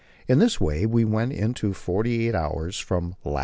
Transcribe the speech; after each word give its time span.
In 0.27 0.39
this 0.39 0.59
way 0.59 0.87
we 0.87 1.05
went 1.05 1.31
in 1.31 1.53
forty 1.53 2.27
eight 2.27 2.33
hours 2.33 2.79
from 2.79 3.13
lat. 3.23 3.39